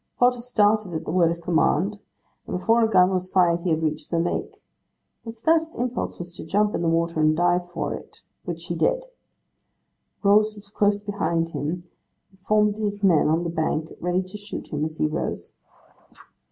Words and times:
Potter 0.17 0.41
started 0.41 0.95
at 0.95 1.05
the 1.05 1.11
word 1.11 1.29
of 1.31 1.41
command, 1.43 1.99
and 2.47 2.57
before 2.57 2.83
a 2.83 2.89
gun 2.89 3.11
was 3.11 3.29
fired 3.29 3.59
he 3.59 3.69
had 3.69 3.83
reached 3.83 4.09
the 4.09 4.17
lake. 4.19 4.59
His 5.23 5.43
first 5.43 5.75
impulse 5.75 6.17
was 6.17 6.35
to 6.37 6.43
jump 6.43 6.73
in 6.73 6.81
the 6.81 6.87
water 6.89 7.19
and 7.19 7.37
dive 7.37 7.69
for 7.69 7.93
it, 7.93 8.23
which 8.43 8.65
he 8.65 8.75
did. 8.75 9.05
Rose 10.23 10.55
was 10.55 10.71
close 10.71 11.01
behind 11.01 11.49
him, 11.49 11.83
and 12.31 12.39
formed 12.39 12.79
his 12.79 13.03
men 13.03 13.27
on 13.27 13.43
the 13.43 13.51
bank 13.51 13.93
ready 13.99 14.23
to 14.23 14.37
shoot 14.37 14.69
him 14.73 14.85
as 14.85 14.97
he 14.97 15.05
rose. 15.05 15.53